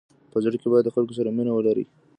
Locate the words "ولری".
1.53-1.85